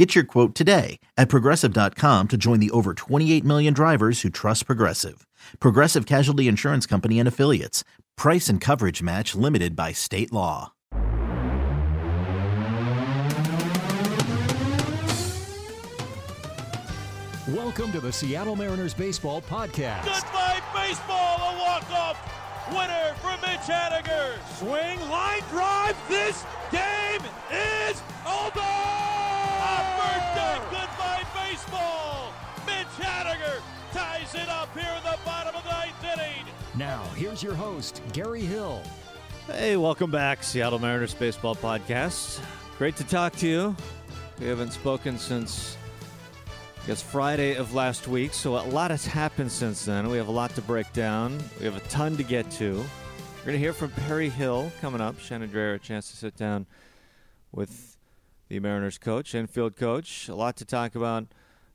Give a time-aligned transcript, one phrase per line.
[0.00, 4.64] Get your quote today at progressive.com to join the over 28 million drivers who trust
[4.64, 5.26] Progressive.
[5.58, 7.84] Progressive Casualty Insurance Company and Affiliates.
[8.16, 10.72] Price and coverage match limited by state law.
[17.46, 20.06] Welcome to the Seattle Mariners Baseball Podcast.
[20.06, 22.16] Goodbye, baseball, a walk-off
[22.70, 24.38] winner for Mitch Haniger.
[24.56, 27.20] Swing, line drive, this game
[27.52, 29.19] is over!
[30.32, 32.32] A goodbye baseball!
[32.64, 33.60] Mitch Haniger
[33.92, 36.46] ties it up here in the bottom of the ninth inning.
[36.76, 38.80] Now, here's your host, Gary Hill.
[39.48, 42.40] Hey, welcome back, Seattle Mariners Baseball Podcast.
[42.78, 43.76] Great to talk to you.
[44.38, 45.76] We haven't spoken since,
[46.84, 50.08] I guess, Friday of last week, so a lot has happened since then.
[50.08, 51.42] We have a lot to break down.
[51.58, 52.74] We have a ton to get to.
[52.74, 55.18] We're going to hear from Perry Hill coming up.
[55.18, 56.66] Shannon Drayer, a chance to sit down
[57.52, 57.96] with
[58.50, 60.28] the Mariners coach, infield coach.
[60.28, 61.26] A lot to talk about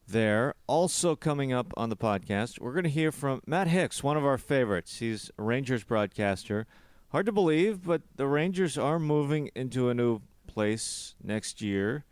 [0.05, 0.53] there.
[0.67, 4.25] Also coming up on the podcast, we're going to hear from Matt Hicks, one of
[4.25, 4.99] our favorites.
[4.99, 6.67] He's Rangers broadcaster.
[7.13, 12.03] Hard to believe, but the Rangers are moving into a new place next year.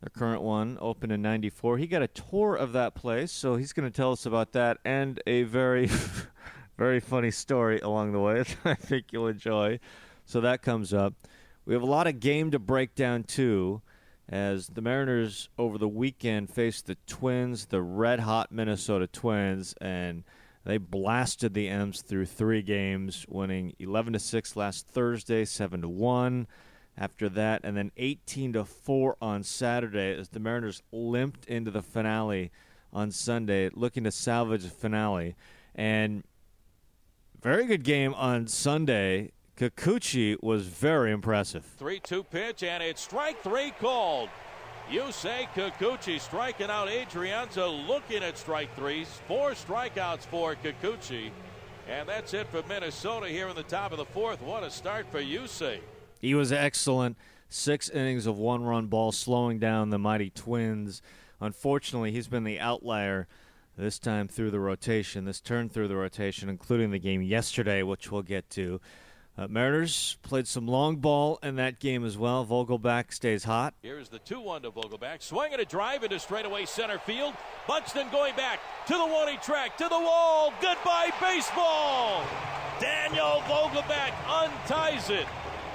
[0.00, 1.78] Their current one opened in 94.
[1.78, 4.78] He got a tour of that place, so he's going to tell us about that
[4.84, 5.90] and a very,
[6.78, 9.80] very funny story along the way that I think you'll enjoy.
[10.24, 11.14] So that comes up.
[11.70, 13.80] We have a lot of game to break down, too,
[14.28, 20.24] as the Mariners over the weekend faced the Twins, the red hot Minnesota Twins, and
[20.64, 25.88] they blasted the M's through three games, winning 11 to 6 last Thursday, 7 to
[25.88, 26.48] 1
[26.98, 31.82] after that, and then 18 to 4 on Saturday as the Mariners limped into the
[31.82, 32.50] finale
[32.92, 35.36] on Sunday, looking to salvage the finale.
[35.76, 36.24] And
[37.40, 39.30] very good game on Sunday.
[39.60, 41.62] Kikuchi was very impressive.
[41.76, 44.30] 3 2 pitch, and it's strike three called.
[44.90, 49.20] Yusei Kikuchi striking out Adrianza, looking at strike threes.
[49.28, 51.30] Four strikeouts for Kikuchi.
[51.86, 54.40] And that's it for Minnesota here in the top of the fourth.
[54.40, 55.80] What a start for Yusei.
[56.22, 57.18] He was excellent.
[57.50, 61.02] Six innings of one run ball, slowing down the mighty Twins.
[61.38, 63.28] Unfortunately, he's been the outlier
[63.76, 68.10] this time through the rotation, this turn through the rotation, including the game yesterday, which
[68.10, 68.80] we'll get to.
[69.40, 72.44] Uh, Mariners played some long ball in that game as well.
[72.44, 73.72] Vogelbach stays hot.
[73.80, 75.22] Here's the 2 1 to Vogelbach.
[75.22, 77.32] Swinging a drive into straightaway center field.
[77.66, 80.52] Buxton going back to the warning track, to the wall.
[80.60, 82.22] Goodbye, baseball.
[82.80, 85.26] Daniel Vogelbach unties it.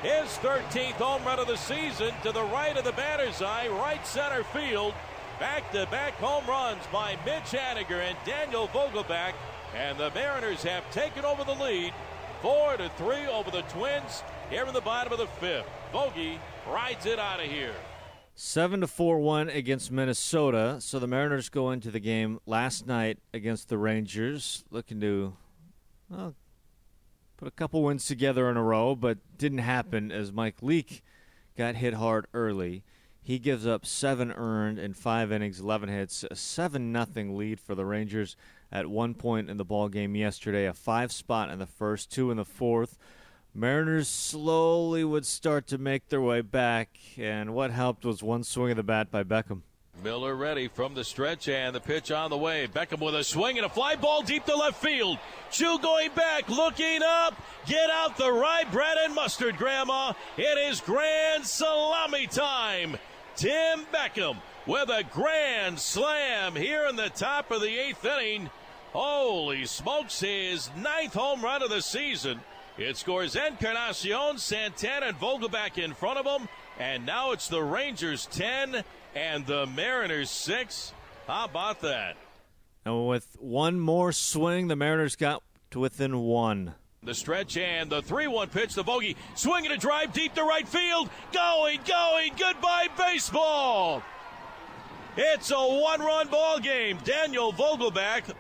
[0.04, 4.06] His 13th home run of the season to the right of the batter's eye, right
[4.06, 4.94] center field.
[5.40, 9.34] Back to back home runs by Mitch Haniger and Daniel Vogelbach.
[9.76, 11.92] And the Mariners have taken over the lead
[12.46, 15.66] four to three over the Twins here in the bottom of the fifth.
[15.92, 16.38] Vogie
[16.72, 17.74] rides it out of here.
[18.36, 20.78] Seven to four one against Minnesota.
[20.80, 25.34] So the Mariners go into the game last night against the Rangers, looking to
[26.08, 26.36] well,
[27.36, 31.02] put a couple wins together in a row, but didn't happen as Mike Leake
[31.58, 32.84] got hit hard early.
[33.24, 37.74] He gives up seven earned in five innings, eleven hits, a seven nothing lead for
[37.74, 38.38] the Rangers
[38.76, 40.66] at one point in the ball game yesterday.
[40.66, 42.98] A five spot in the first, two in the fourth.
[43.54, 48.72] Mariners slowly would start to make their way back, and what helped was one swing
[48.72, 49.62] of the bat by Beckham.
[50.04, 52.68] Miller ready from the stretch and the pitch on the way.
[52.68, 55.18] Beckham with a swing and a fly ball deep to left field.
[55.52, 57.34] Choo going back, looking up.
[57.66, 60.12] Get out the rye bread and mustard, Grandma.
[60.36, 62.98] It is grand salami time.
[63.38, 64.36] Tim Beckham
[64.68, 68.50] with a grand slam here in the top of the eighth inning.
[68.96, 72.40] Holy smokes, his ninth home run of the season.
[72.78, 76.48] It scores Encarnacion, Santana, and Vogelbach in front of him.
[76.80, 80.94] And now it's the Rangers 10 and the Mariners 6.
[81.28, 82.16] How about that?
[82.86, 86.76] And with one more swing, the Mariners got to within one.
[87.04, 88.76] The stretch and the 3 1 pitch.
[88.76, 91.10] The Vogie swinging a drive deep to right field.
[91.34, 92.32] Going, going.
[92.40, 94.02] Goodbye, baseball.
[95.18, 96.98] It's a one run ball game.
[97.04, 98.34] Daniel Vogelbach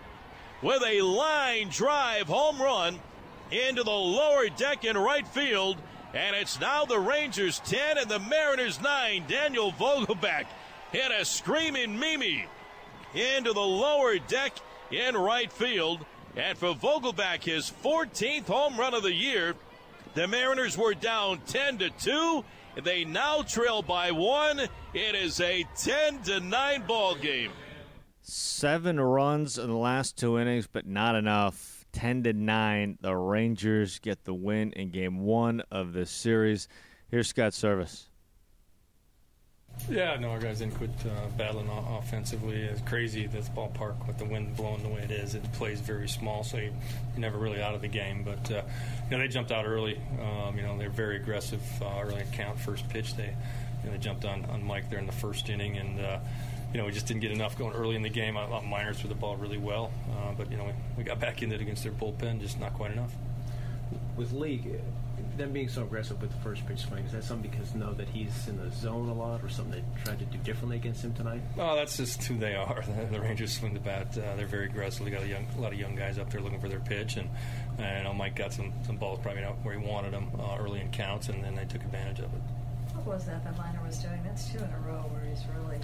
[0.62, 3.00] with a line drive home run
[3.52, 5.78] into the lower deck in right field.
[6.14, 9.26] And it's now the Rangers 10 and the Mariners 9.
[9.28, 10.46] Daniel Vogelbach
[10.92, 12.46] hit a screaming Mimi
[13.14, 14.54] into the lower deck
[14.92, 16.06] in right field.
[16.36, 19.56] And for Vogelbach, his 14th home run of the year,
[20.14, 22.46] the Mariners were down 10 to 2.
[22.84, 24.60] They now trail by one.
[24.94, 27.52] It is a 10 to 9 ball game.
[28.28, 31.86] Seven runs in the last two innings, but not enough.
[31.92, 32.98] 10 to 9.
[33.00, 36.68] The Rangers get the win in game one of this series.
[37.08, 38.06] Here's Scott Servais.
[39.88, 42.64] Yeah, no, our guys didn't quit uh, battling offensively.
[42.64, 45.36] It's crazy this ballpark with the wind blowing the way it is.
[45.36, 46.74] It plays very small, so you're
[47.18, 48.24] never really out of the game.
[48.24, 48.64] But uh,
[49.06, 50.00] you know, they jumped out early.
[50.20, 52.58] Um, you know, they're very aggressive uh, early count.
[52.58, 53.36] First pitch, they
[53.84, 56.20] you know, they jumped on on Mike there in the first inning, and uh,
[56.76, 58.36] you know we just didn't get enough going early in the game.
[58.36, 61.22] I thought Miners threw the ball really well, uh, but you know we, we got
[61.22, 63.14] back into it against their bullpen, just not quite enough.
[64.18, 64.66] With Leake,
[65.38, 68.10] them being so aggressive with the first pitch swing, is that something because know that
[68.10, 71.14] he's in the zone a lot or something they tried to do differently against him
[71.14, 71.40] tonight?
[71.58, 72.84] Oh, that's just who they are.
[73.10, 74.08] The, Rangers swing the bat.
[74.18, 75.06] Uh, they're very aggressive.
[75.06, 77.16] They got a, young, a lot of young guys up there looking for their pitch,
[77.16, 77.30] and,
[77.78, 80.58] and you know, Mike got some, some balls probably not where he wanted them uh,
[80.60, 82.42] early in counts, and then they took advantage of it.
[82.96, 84.20] What was that that Minor was doing?
[84.26, 85.80] That's two in a row where he's really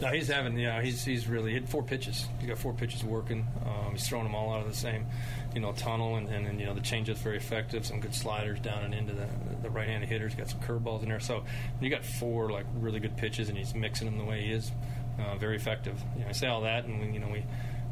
[0.00, 2.26] no, he's having yeah, he's he's really hit four pitches.
[2.40, 3.46] He got four pitches working.
[3.64, 5.06] Um, he's throwing them all out of the same,
[5.54, 7.84] you know, tunnel, and, and, and you know the changeup's very effective.
[7.86, 9.26] Some good sliders down and into the
[9.62, 10.34] the right-handed hitters.
[10.34, 11.20] Got some curveballs in there.
[11.20, 11.44] So
[11.80, 14.70] you got four like really good pitches, and he's mixing them the way he is.
[15.18, 16.00] Uh, very effective.
[16.16, 17.44] You know, I say all that, and we, you know we.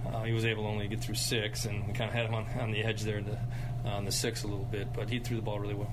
[0.07, 2.35] Uh, he was able to only get through six, and we kind of had him
[2.35, 3.41] on, on the edge there to,
[3.85, 5.91] on the six a little bit, but he threw the ball really well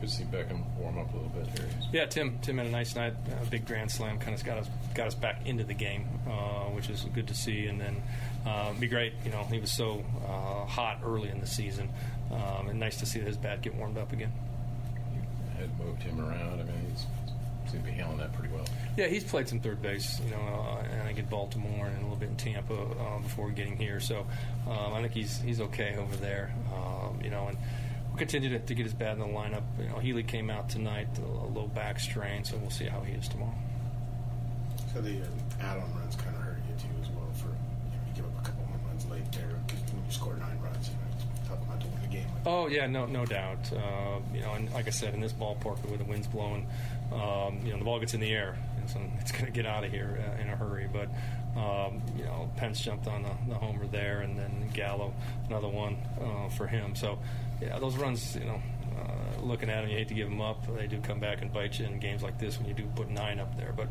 [0.00, 1.68] good to see Beckham warm up a little bit here.
[1.92, 2.38] Yeah, Tim.
[2.40, 3.14] Tim had a nice night.
[3.42, 6.64] A big grand slam, kind of got us got us back into the game, uh,
[6.70, 7.66] which is good to see.
[7.66, 8.02] And then
[8.46, 9.12] uh, be great.
[9.24, 11.88] You know, he was so uh, hot early in the season,
[12.30, 14.32] um, and nice to see his bat get warmed up again.
[15.14, 15.20] You
[15.60, 16.60] had moved him around.
[16.60, 17.06] I mean, he's
[17.70, 18.64] seemed to be handling that pretty well.
[18.96, 21.98] Yeah, he's played some third base, you know, uh, and I think in Baltimore and
[21.98, 24.00] a little bit in Tampa uh, before getting here.
[24.00, 24.26] So
[24.66, 27.58] um, I think he's he's okay over there, um, you know, and
[28.18, 29.62] continue to, to, get his bat in the lineup.
[29.78, 33.12] You know, Healy came out tonight, a low back strain, so we'll see how he
[33.12, 33.54] is tomorrow.
[34.92, 35.24] So the uh,
[35.60, 37.30] add-on runs kind of hurt you too as well.
[37.34, 40.10] For you, know, you give up a couple home runs late there because when you
[40.10, 42.26] score nine runs, you know, it's tough not to win the game.
[42.46, 43.72] Oh yeah, no no doubt.
[43.72, 46.66] Uh, you know, and like I said, in this ballpark where the wind's blowing,
[47.12, 49.66] um, you know, the ball gets in the air, and so it's going to get
[49.66, 50.88] out of here uh, in a hurry.
[50.92, 51.08] But
[51.58, 55.12] um, you know, Pence jumped on the, the, homer there, and then Gallo
[55.48, 56.94] another one uh, for him.
[56.94, 57.18] So
[57.60, 58.62] yeah, those runs, you know,
[58.96, 60.64] uh, looking at them, you hate to give them up.
[60.76, 63.10] They do come back and bite you in games like this when you do put
[63.10, 63.72] nine up there.
[63.76, 63.88] But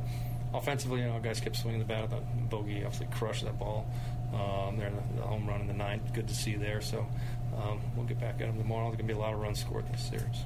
[0.53, 2.09] offensively, you know, guys kept swinging the bat.
[2.09, 3.85] That Vogie obviously crushed that ball
[4.33, 6.13] um, there, the, the, home run in the ninth.
[6.13, 6.81] Good to see there.
[6.81, 7.05] So
[7.62, 8.86] um, we'll get back at them tomorrow.
[8.86, 10.45] There's going to be a lot of runs scored in this series.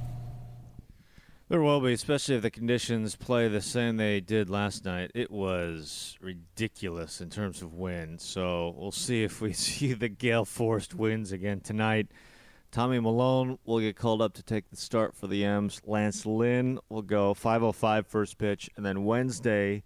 [1.52, 5.12] There will be, especially if the conditions play the same they did last night.
[5.14, 8.22] It was ridiculous in terms of wind.
[8.22, 12.08] So we'll see if we see the gale forced winds again tonight.
[12.72, 15.82] Tommy Milone will get called up to take the start for the M's.
[15.86, 19.84] Lance Lynn will go 5:05 first pitch, and then Wednesday,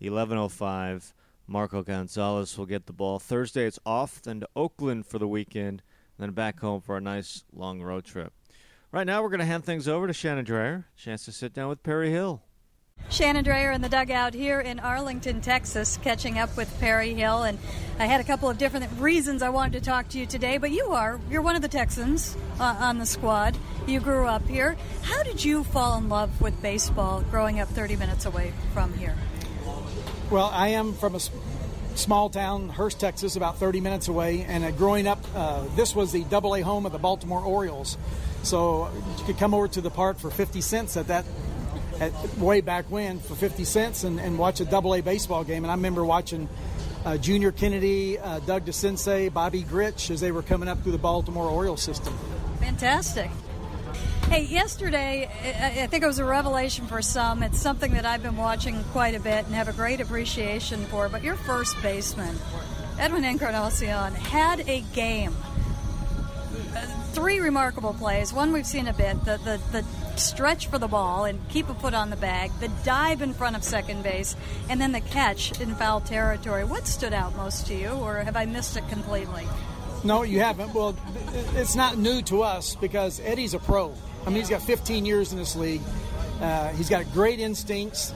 [0.00, 1.14] 11:05,
[1.46, 3.20] Marco Gonzalez will get the ball.
[3.20, 5.80] Thursday it's off, then to Oakland for the weekend,
[6.18, 8.32] then back home for a nice long road trip.
[8.92, 10.84] Right now, we're going to hand things over to Shannon Drayer.
[10.96, 12.42] Chance to sit down with Perry Hill.
[13.10, 17.42] Shannon Drayer in the dugout here in Arlington, Texas, catching up with Perry Hill.
[17.42, 17.58] And
[17.98, 20.70] I had a couple of different reasons I wanted to talk to you today, but
[20.70, 23.56] you are, you're one of the Texans uh, on the squad.
[23.86, 24.76] You grew up here.
[25.02, 29.14] How did you fall in love with baseball growing up 30 minutes away from here?
[30.30, 31.20] Well, I am from a
[31.94, 34.42] small town, Hurst, Texas, about 30 minutes away.
[34.42, 37.96] And uh, growing up, uh, this was the double A home of the Baltimore Orioles.
[38.42, 41.24] So you could come over to the park for 50 cents at that,
[42.00, 45.64] at, way back when, for 50 cents and, and watch a double A baseball game.
[45.64, 46.48] And I remember watching
[47.04, 50.98] uh, Junior Kennedy, uh, Doug DeCinces, Bobby Grich as they were coming up through the
[50.98, 52.16] Baltimore Orioles system.
[52.60, 53.30] Fantastic.
[54.28, 55.28] Hey, yesterday,
[55.78, 57.42] I think it was a revelation for some.
[57.42, 61.08] It's something that I've been watching quite a bit and have a great appreciation for.
[61.08, 62.36] But your first baseman,
[62.98, 65.34] Edwin Encarnacion, had a game
[67.12, 68.32] three remarkable plays.
[68.32, 71.74] One we've seen a bit the, the, the stretch for the ball and keep a
[71.74, 74.34] foot on the bag, the dive in front of second base,
[74.68, 76.64] and then the catch in foul territory.
[76.64, 79.46] What stood out most to you, or have I missed it completely?
[80.02, 80.74] No, you haven't.
[80.74, 80.96] Well,
[81.54, 83.94] it's not new to us because Eddie's a pro.
[84.26, 85.82] I mean, he's got 15 years in this league.
[86.40, 88.12] Uh, he's got great instincts.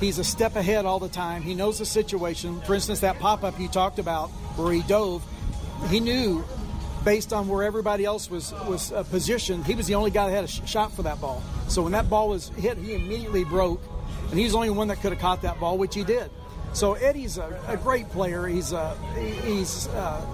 [0.00, 1.42] He's a step ahead all the time.
[1.42, 2.60] He knows the situation.
[2.62, 5.24] For instance, that pop up you talked about where he dove,
[5.88, 6.44] he knew
[7.04, 10.34] based on where everybody else was was uh, positioned, he was the only guy that
[10.34, 11.42] had a sh- shot for that ball.
[11.68, 13.82] So when that ball was hit, he immediately broke,
[14.30, 16.30] and he's the only one that could have caught that ball, which he did.
[16.72, 18.46] So Eddie's a, a great player.
[18.46, 18.94] He's uh,
[19.44, 20.24] he's uh,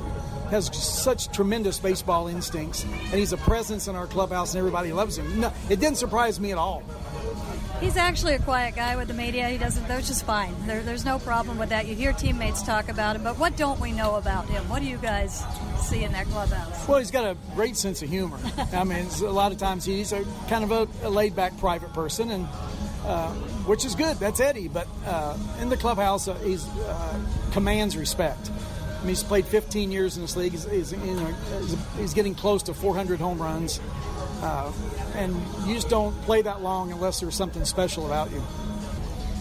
[0.51, 5.19] has such tremendous baseball instincts, and he's a presence in our clubhouse, and everybody loves
[5.19, 5.41] him.
[5.41, 6.83] No, it didn't surprise me at all.
[7.81, 9.49] He's actually a quiet guy with the media.
[9.49, 9.87] He doesn't.
[9.87, 10.55] That's just fine.
[10.67, 11.87] There, there's no problem with that.
[11.87, 14.67] You hear teammates talk about him, but what don't we know about him?
[14.71, 15.45] What do you guys
[15.81, 16.89] see in that clubhouse?
[16.89, 18.39] Well, he's got a great sense of humor.
[18.73, 22.31] I mean, a lot of times he's a kind of a, a laid-back private person,
[22.31, 22.49] and
[23.05, 23.31] uh,
[23.67, 24.17] which is good.
[24.17, 24.69] That's Eddie.
[24.69, 27.21] But uh, in the clubhouse, uh, he's uh,
[27.53, 28.51] commands respect.
[28.97, 30.53] I mean, he's played 15 years in this league.
[30.53, 30.95] He's, he's,
[31.99, 33.81] he's getting close to 400 home runs.
[34.43, 34.73] Uh,
[35.15, 35.35] and
[35.67, 38.43] you just don't play that long unless there's something special about you.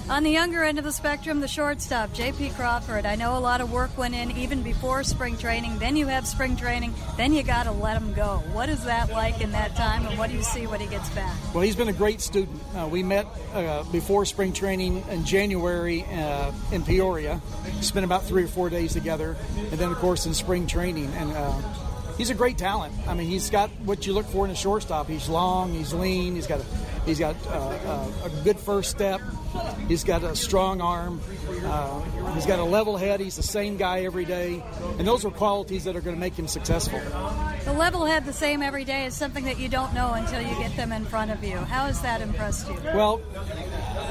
[0.08, 2.52] On the younger end of the spectrum, the shortstop, J.P.
[2.52, 3.08] Crawford.
[3.08, 5.80] I know a lot of work went in even before spring training.
[5.80, 6.94] Then you have spring training.
[7.18, 8.44] Then you got to let him go.
[8.54, 11.10] What is that like in that time, and what do you see when he gets
[11.10, 11.36] back?
[11.56, 12.62] Well, he's been a great student.
[12.76, 17.42] Uh, we met uh, before spring training in January uh, in Peoria.
[17.82, 21.12] Spent about three or four days together, and then of course in spring training.
[21.16, 21.52] And uh,
[22.16, 22.94] he's a great talent.
[23.08, 25.08] I mean, he's got what you look for in a shortstop.
[25.08, 26.66] He's long, he's lean, he's got a,
[27.06, 29.22] he's got uh, uh, a good first step,
[29.88, 31.22] he's got a strong arm,
[31.66, 32.02] uh,
[32.34, 33.20] he's got a level head.
[33.20, 34.64] He's the same guy every day,
[34.98, 37.00] and those are qualities that are going to make him successful.
[37.66, 40.56] The level head, the same every day, is something that you don't know until you
[40.58, 41.58] get them in front of you.
[41.58, 42.76] How has that impressed you?
[42.94, 43.22] Well,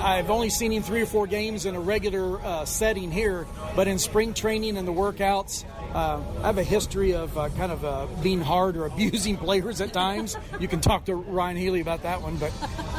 [0.03, 3.47] I've only seen him three or four games in a regular uh, setting here,
[3.77, 5.65] but in spring training and the workouts.
[5.95, 9.81] Uh, I have a history of uh, kind of uh, being hard or abusing players
[9.81, 10.37] at times.
[10.59, 12.53] you can talk to Ryan Healy about that one, but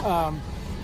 [0.05, 0.41] um,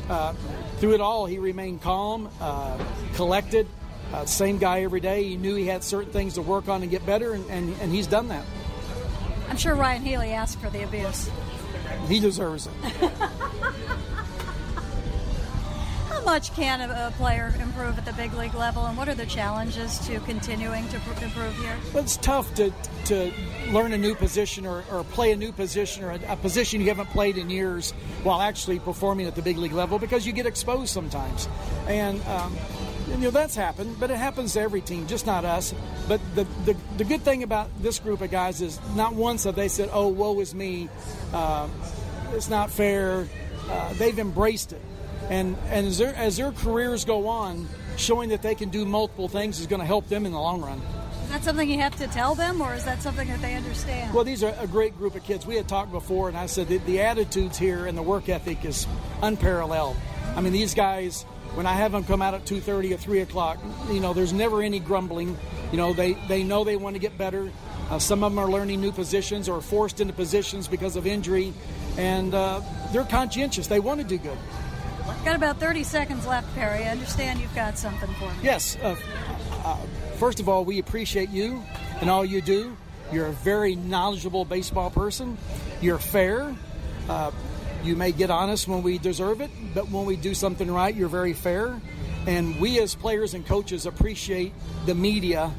[0.09, 0.33] uh,
[0.77, 2.77] through it all, he remained calm, uh,
[3.15, 3.67] collected.
[4.13, 5.23] Uh, same guy every day.
[5.23, 7.93] He knew he had certain things to work on and get better, and, and, and
[7.93, 8.43] he's done that.
[9.49, 11.29] I'm sure Ryan Healy asked for the abuse.
[12.07, 13.11] He deserves it.
[16.21, 19.15] How much can a, a, player improve at the big league level, and what are
[19.15, 21.75] the challenges to continuing to pr- improve here?
[21.95, 22.71] Well, it's tough to,
[23.05, 23.33] to
[23.71, 26.89] learn a new position or, or play a new position or a, a, position you
[26.89, 27.89] haven't played in years
[28.21, 31.49] while actually performing at the big league level because you get exposed sometimes.
[31.87, 32.55] And, um,
[33.09, 35.73] you know, that's happened, but it happens to every team, just not us.
[36.07, 39.55] But the, the, the good thing about this group of guys is not once have
[39.55, 40.87] they said, oh, woe is me,
[41.33, 41.67] uh,
[42.33, 43.27] it's not fair.
[43.67, 44.81] Uh, they've embraced it
[45.31, 49.29] and and as their, as their careers go on, showing that they can do multiple
[49.29, 50.79] things is going to help them in the long run.
[51.23, 54.13] Is that something you have to tell them, or is that something that they understand?
[54.13, 55.45] Well, these are a great group of kids.
[55.45, 58.65] We had talked before, and I said the, the attitudes here and the work ethic
[58.65, 58.85] is
[59.21, 59.95] unparalleled.
[60.35, 61.23] I mean, these guys,
[61.55, 63.59] when I have them come out at 2.30 or 3 o'clock,
[63.89, 65.38] you know, there's never any grumbling.
[65.71, 67.50] You know, they, they know they want to get better.
[67.89, 71.53] Uh, some of them are learning new positions or forced into positions because of injury,
[71.97, 72.59] and uh,
[72.91, 73.67] they're conscientious.
[73.67, 74.38] They want to do good.
[75.23, 76.83] Got about 30 seconds left, Perry.
[76.83, 78.35] I understand you've got something for me.
[78.41, 78.75] Yes.
[78.81, 78.95] Uh,
[79.63, 79.77] uh,
[80.17, 81.63] first of all, we appreciate you
[82.01, 82.75] and all you do.
[83.11, 85.37] You're a very knowledgeable baseball person.
[85.79, 86.55] You're fair.
[87.07, 87.31] Uh,
[87.83, 91.07] you may get honest when we deserve it, but when we do something right, you're
[91.09, 91.79] very fair.
[92.25, 94.53] And we, as players and coaches, appreciate
[94.85, 95.51] the media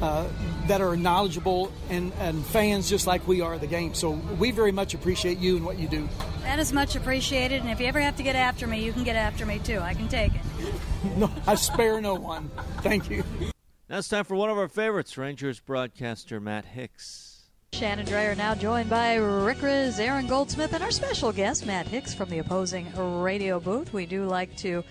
[0.00, 0.26] uh,
[0.68, 3.94] that are knowledgeable and, and fans just like we are of the game.
[3.94, 6.08] So we very much appreciate you and what you do.
[6.42, 7.62] That is much appreciated.
[7.62, 9.78] And if you ever have to get after me, you can get after me too.
[9.78, 10.40] I can take it.
[11.16, 12.50] no, I spare no one.
[12.78, 13.24] Thank you.
[13.88, 17.32] Now it's time for one of our favorites, Rangers broadcaster Matt Hicks.
[17.74, 22.14] Shannon Drayer now joined by Rick Rizzs, Aaron Goldsmith, and our special guest, Matt Hicks
[22.14, 23.92] from the opposing radio booth.
[23.92, 24.84] We do like to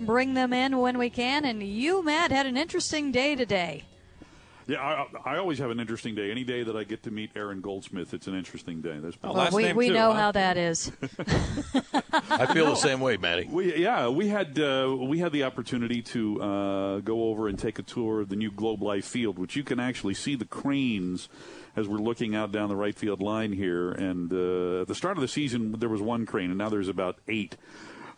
[0.00, 1.44] bring them in when we can.
[1.44, 3.84] And you, Matt, had an interesting day today.
[4.72, 6.30] Yeah, I, I, always have an interesting day.
[6.30, 8.98] Any day that I get to meet Aaron Goldsmith, it's an interesting day.
[9.00, 10.18] There's well, we, we too, know huh?
[10.18, 10.90] how that is.
[12.30, 13.48] I feel the same way, Matty.
[13.50, 17.78] We, yeah, we had uh, we had the opportunity to uh, go over and take
[17.80, 21.28] a tour of the new Globe Life Field, which you can actually see the cranes
[21.76, 23.92] as we're looking out down the right field line here.
[23.92, 26.88] And uh, at the start of the season, there was one crane, and now there's
[26.88, 27.58] about eight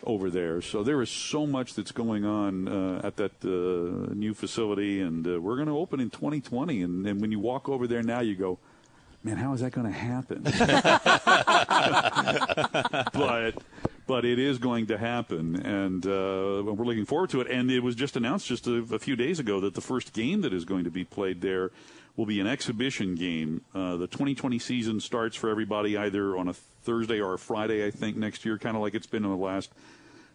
[0.04, 0.62] over there.
[0.62, 5.26] So there is so much that's going on uh, at that uh, new facility, and
[5.26, 6.82] uh, we're going to open in 2020.
[6.82, 8.58] And, and when you walk over there now, you go,
[9.22, 10.42] man, how is that going to happen?
[13.12, 13.62] but
[14.06, 17.50] but it is going to happen, and uh, we're looking forward to it.
[17.50, 20.42] And it was just announced just a, a, few days ago that the first game
[20.42, 21.70] that is going to be played there
[22.16, 23.62] will be an exhibition game.
[23.74, 27.90] Uh, the 2020 season starts for everybody either on a Thursday or a Friday, I
[27.90, 29.72] think, next year, kind of like it's been in the last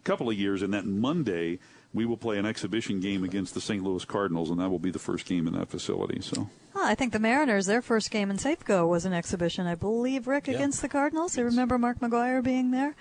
[0.04, 0.62] couple of years.
[0.62, 1.58] And that Monday,
[1.94, 3.82] we will play an exhibition game against the St.
[3.82, 6.20] Louis Cardinals, and that will be the first game in that facility.
[6.20, 9.66] So, oh, I think the Mariners, their first game in Safeco was an exhibition.
[9.66, 10.54] I believe Rick yeah.
[10.54, 11.38] against the Cardinals.
[11.38, 12.94] I remember Mark McGwire being there.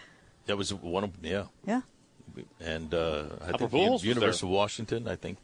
[0.45, 1.81] That was one of yeah yeah.
[2.59, 5.38] And uh, I think the University of Washington, I think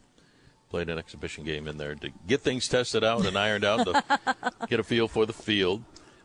[0.68, 4.02] played an exhibition game in there to get things tested out and ironed out, to
[4.68, 5.84] get a feel for the field.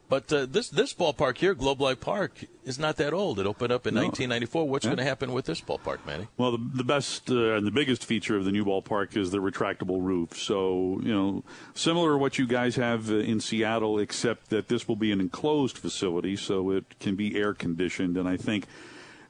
[0.09, 3.39] But uh, this this ballpark here, Globe Life Park, is not that old.
[3.39, 4.01] It opened up in No.
[4.01, 4.67] 1994.
[4.67, 4.89] What's Yeah.
[4.89, 6.27] going to happen with this ballpark, Manny?
[6.35, 9.37] Well, the, the best uh, and the biggest feature of the new ballpark is the
[9.37, 10.37] retractable roof.
[10.37, 11.45] So, you know,
[11.75, 15.21] similar to what you guys have uh, in Seattle, except that this will be an
[15.21, 18.17] enclosed facility, so it can be air conditioned.
[18.17, 18.65] And I think,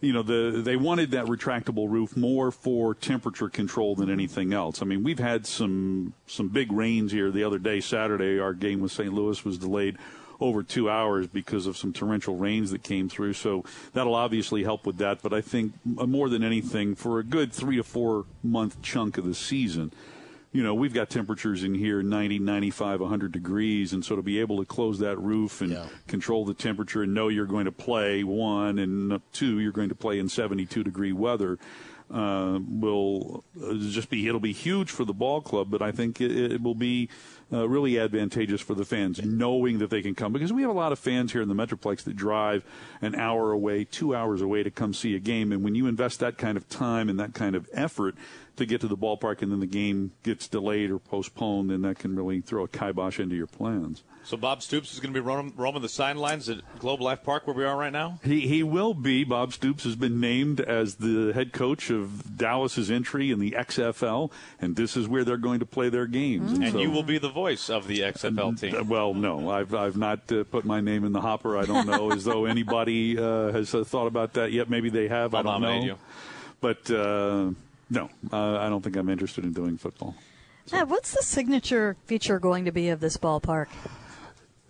[0.02, 4.82] you know, the they wanted that retractable roof more for temperature control than anything else.
[4.82, 8.40] I mean, we've had some some big rains here the other day, Saturday.
[8.40, 9.14] Our game with St.
[9.14, 9.98] Louis was delayed
[10.40, 13.34] over two hours because of some torrential rains that came through.
[13.34, 15.22] So that'll obviously help with that.
[15.22, 19.20] But I think uh, more than anything, for a good three to four month chunk
[19.20, 19.94] of the season,
[20.54, 23.94] you know, we've got temperatures in here 90, 95, 100 degrees.
[23.94, 25.72] And so to be able to close that roof and
[26.08, 29.96] control the temperature and know you're going to play, one, and two, you're going to
[29.96, 31.58] play in 72 degree weather.
[32.14, 36.20] Uh, will uh, just be it'll be huge for the ball club, but I think
[36.20, 37.08] it, it will be
[37.54, 40.74] uh, really advantageous for the fans knowing that they can come because we have a
[40.74, 42.66] lot of fans here in the Metroplex that drive
[43.02, 46.20] an hour away, two hours away to come see a game, and when you invest
[46.20, 48.16] that kind of time and that kind of effort
[48.62, 52.00] to get to the ballpark, and then the game gets delayed or postponed, then that
[52.00, 54.04] can really throw a kibosh into your plans.
[54.24, 57.48] So Bob Stoops is going to be roaming, roaming the sidelines at Globe Life Park
[57.48, 58.20] where we are right now.
[58.24, 59.24] He he will be.
[59.24, 64.32] Bob Stoops has been named as the head coach of Dallas's entry in the XFL,
[64.60, 66.52] and this is where they're going to play their games.
[66.52, 68.76] And so- you will be the voice of the XFL team.
[68.76, 71.58] Uh, Well, no, I've I've not uh, put my name in the hopper.
[71.58, 74.70] I don't know as though anybody uh, has uh, thought about that yet.
[74.70, 75.34] Maybe they have.
[75.34, 75.88] I I'll don't nominate know.
[75.88, 75.98] you.
[76.62, 77.52] But uh,
[77.92, 80.16] no, uh, I don't think I'm interested in doing football.
[80.72, 83.68] Matt, what's the signature feature going to be of this ballpark?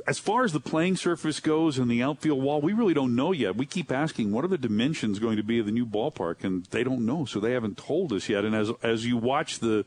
[0.08, 3.32] As far as the playing surface goes and the outfield wall, we really don't know
[3.32, 3.56] yet.
[3.56, 6.66] We keep asking, what are the dimensions going to be of the new ballpark, and
[6.72, 8.44] they don't know, so they haven't told us yet.
[8.44, 9.86] And as as you watch the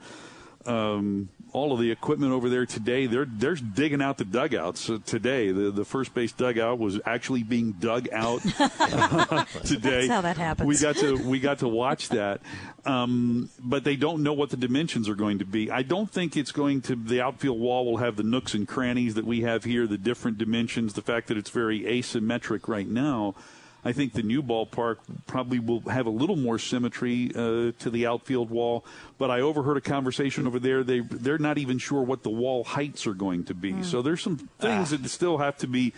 [0.67, 4.99] um, all of the equipment over there today, they're they're digging out the dugouts uh,
[5.07, 5.53] today.
[5.53, 8.41] The the first base dugout was actually being dug out
[9.65, 10.07] today.
[10.07, 10.67] That's how that happens.
[10.67, 12.41] We got to we got to watch that,
[12.85, 15.71] um, but they don't know what the dimensions are going to be.
[15.71, 16.97] I don't think it's going to.
[16.97, 20.39] The outfield wall will have the nooks and crannies that we have here, the different
[20.39, 20.95] dimensions.
[20.95, 23.37] The fact that it's very asymmetric right now.
[23.85, 28.07] I think the new ballpark probably will have a little more symmetry uh, to the
[28.07, 28.85] outfield wall.
[29.19, 30.83] But I overheard a conversation over there.
[30.83, 33.83] They they're not even sure what the wall heights are going to be.
[33.83, 35.93] So there's some things that still have to be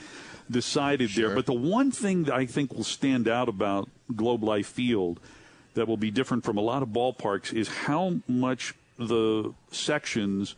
[0.50, 1.34] decided there.
[1.34, 5.20] But the one thing that I think will stand out about Globe Life Field
[5.74, 10.54] that will be different from a lot of ballparks is how much the sections,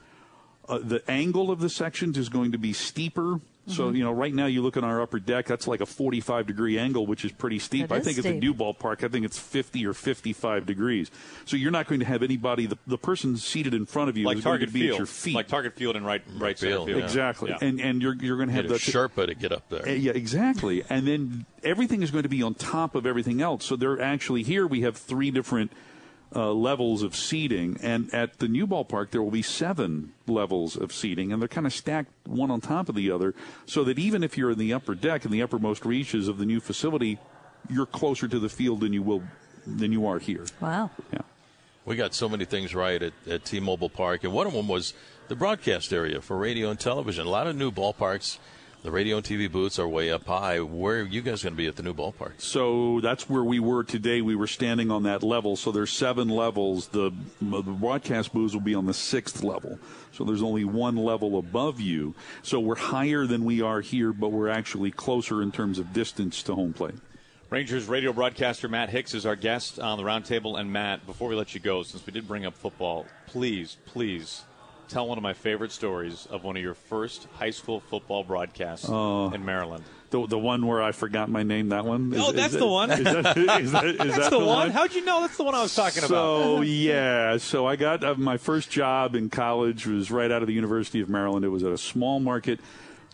[0.69, 3.41] uh, the angle of the sections is going to be steeper.
[3.68, 3.96] So, Mhm.
[3.98, 6.78] you know, right now you look at our upper deck, that's like a 45 degree
[6.78, 7.88] angle, which is pretty steep.
[7.88, 8.42] That I is think at the steep.
[8.42, 11.11] new ballpark, I think it's 50 or 55 degrees.
[11.44, 14.24] So you're not going to have anybody, the, the person seated in front of you
[14.26, 15.35] like is going Target to be Field, at your feet.
[15.35, 17.02] like Target Field and right right center field.
[17.02, 17.50] Exactly.
[17.50, 17.59] Yeah.
[17.61, 19.87] And and you're you're going to have Get the Sherpa to get up there.
[19.87, 20.83] Uh, yeah, exactly.
[20.88, 23.64] And then everything is going to be on top of everything else.
[23.64, 24.66] So they're actually here.
[24.66, 25.72] We have three different
[26.35, 30.93] uh, levels of seating, and at the new ballpark there will be seven levels of
[30.93, 33.35] seating, and they're kind of stacked one on top of the other,
[33.67, 36.45] so that even if you're in the upper deck in the uppermost reaches of the
[36.45, 37.19] new facility,
[37.71, 39.23] you're closer to the field than you will
[39.67, 40.47] than you are here.
[40.61, 40.91] Wow.
[41.12, 41.21] Yeah.
[41.85, 44.93] We got so many things right at, at T-Mobile Park, and one of them was
[45.29, 47.27] the broadcast area for radio and television.
[47.27, 48.38] A lot of new ballparks,
[48.83, 50.61] the radio and TV booths are way up high.
[50.61, 52.41] Where are you guys going to be at the new ballpark?
[52.41, 54.21] So that's where we were today.
[54.21, 55.57] We were standing on that level.
[55.57, 56.88] So there's seven levels.
[56.88, 59.79] The, the broadcast booths will be on the sixth level.
[60.12, 62.14] So there's only one level above you.
[62.43, 66.43] So we're higher than we are here, but we're actually closer in terms of distance
[66.45, 66.95] to home plate.
[67.51, 70.61] Rangers radio broadcaster Matt Hicks is our guest on the roundtable.
[70.61, 74.45] And Matt, before we let you go, since we did bring up football, please, please
[74.88, 78.87] tell one of my favorite stories of one of your first high school football broadcasts
[78.88, 79.31] Oh.
[79.31, 79.85] in Maryland.
[80.11, 82.14] The, the one where I forgot my name, that one?
[82.16, 82.90] Oh, Is- that's is the that- one.
[82.90, 84.70] Is that, is that, is That's that the one.
[84.70, 86.09] How'd you know that's the one I was talking about?
[86.09, 90.48] So yeah, so I got uh, my first job in college was right out of
[90.48, 91.44] the University of Maryland.
[91.44, 92.59] It was at a small market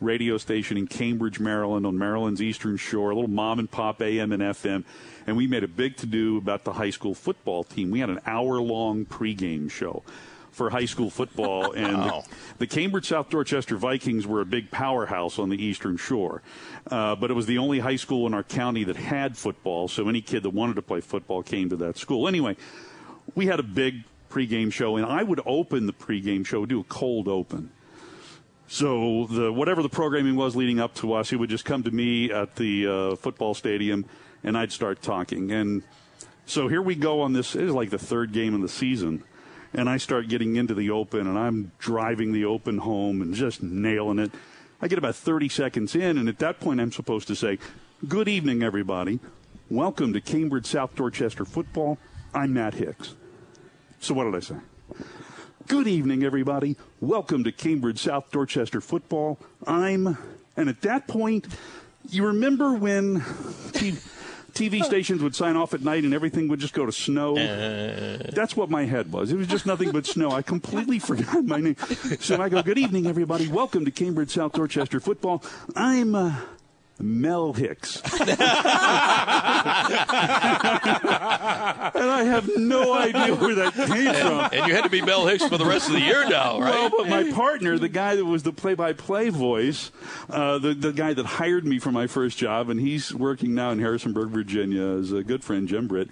[0.00, 4.30] radio station in Cambridge, Maryland, on Maryland's Eastern Shore, a little mom and pop AM
[4.32, 4.84] and FM,
[5.26, 7.90] and we made a big to do about the high school football team.
[7.90, 10.02] We had an hour long pregame show
[10.54, 12.24] for high school football, and Wow.
[12.58, 16.42] the Cambridge South Dorchester Vikings were a big powerhouse on the Eastern Shore,
[16.90, 19.88] uh, but it was the only high school in our county that had football.
[19.88, 22.28] So any kid that wanted to play football came to that school.
[22.28, 22.56] Anyway,
[23.34, 26.84] we had a big pregame show, and I would open the pregame show, do a
[26.84, 27.70] cold open.
[28.66, 31.90] So the whatever the programming was leading up to us, he would just come to
[31.90, 34.06] me at the uh, football stadium,
[34.42, 35.52] and I'd start talking.
[35.52, 35.82] And
[36.46, 37.54] so here we go on this.
[37.54, 39.22] It is like the third game of the season,
[39.74, 43.62] and I start getting into the open, and I'm driving the open home and just
[43.62, 44.30] nailing it.
[44.80, 47.58] I get about 30 seconds in, and at that point, I'm supposed to say,
[48.06, 49.18] Good evening, everybody.
[49.70, 51.98] Welcome to Cambridge South Dorchester football.
[52.32, 53.14] I'm Matt Hicks.
[53.98, 54.56] So, what did I say?
[55.66, 56.76] Good evening, everybody.
[57.00, 59.38] Welcome to Cambridge South Dorchester football.
[59.66, 60.18] I'm,
[60.56, 61.48] and at that point,
[62.10, 63.24] you remember when
[64.54, 67.34] TV stations would sign off at night and everything would just go to snow?
[68.32, 69.32] That's what my head was.
[69.32, 70.30] It was just nothing but snow.
[70.30, 71.76] I completely forgot my name.
[72.20, 73.48] So I go, Good evening, everybody.
[73.48, 75.42] Welcome to Cambridge South Dorchester football.
[75.74, 76.36] I'm, uh,
[77.00, 78.00] Mel Hicks.
[78.20, 78.36] and
[82.10, 84.48] I have no idea where that came from.
[84.52, 86.70] And you had to be Mel Hicks for the rest of the year now, right?
[86.70, 89.90] Well, but my partner, the guy that was the play-by-play voice,
[90.30, 93.70] uh, the the guy that hired me for my first job, and he's working now
[93.70, 96.08] in Harrisonburg, Virginia, is a good friend, Jim Britt.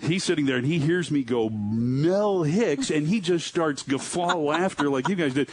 [0.00, 4.36] He's sitting there and he hears me go Mel Hicks, and he just starts guffaw
[4.36, 5.50] laughter like you guys did,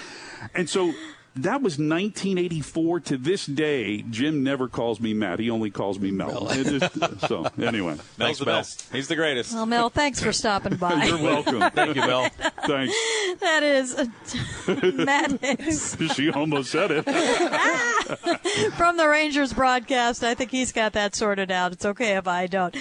[0.54, 0.94] and so
[1.44, 4.02] that was 1984 to this day.
[4.10, 5.40] Jim never calls me Matt.
[5.40, 6.48] He only calls me Mel.
[6.50, 8.88] It just- so anyway, Mel's the best.
[8.92, 9.54] He's the greatest.
[9.54, 11.06] Well, Mel, thanks for stopping by.
[11.06, 11.60] You're welcome.
[11.72, 12.30] Thank you, Mel.
[12.66, 12.94] Thanks.
[13.40, 13.96] That is
[14.96, 17.04] Matt Hicks She almost said it.
[18.74, 20.24] from the Rangers broadcast.
[20.24, 21.72] I think he's got that sorted out.
[21.74, 22.76] It's okay if I don't.